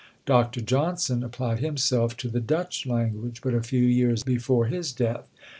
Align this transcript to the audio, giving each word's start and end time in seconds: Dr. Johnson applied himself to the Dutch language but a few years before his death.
Dr. 0.25 0.61
Johnson 0.61 1.23
applied 1.23 1.59
himself 1.59 2.17
to 2.17 2.27
the 2.27 2.39
Dutch 2.39 2.87
language 2.87 3.39
but 3.43 3.53
a 3.53 3.61
few 3.61 3.83
years 3.83 4.23
before 4.23 4.65
his 4.65 4.91
death. 4.91 5.27